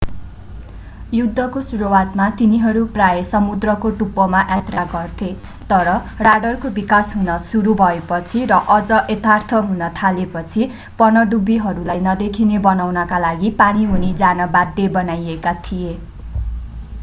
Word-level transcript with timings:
युद्धको 1.13 1.61
सुरुवातमा 1.63 2.29
तिनीहरू 2.37 2.79
प्राय 2.95 3.21
समुद्रको 3.25 3.91
टुप्पोमा 3.99 4.39
यात्रा 4.45 4.85
गर्थे 4.93 5.27
तर 5.73 5.91
राडरको 6.29 6.71
विकास 6.79 7.13
हुन 7.17 7.29
सुरु 7.45 7.75
भएपछि 7.83 8.43
र 8.53 8.59
अझ 8.77 8.89
यथार्थ 9.11 9.53
हुन 9.69 9.85
थालेपछि 10.01 10.69
पनडुब्बीहरूलाई 11.03 12.05
नदेखिने 12.09 12.63
बनाउनका 12.67 13.21
लागि 13.27 13.53
पानी 13.63 13.87
मुनि 13.93 14.13
जान 14.25 14.45
बाध्य 14.59 14.89
बनाइएका 14.99 15.57
थिए 15.63 15.95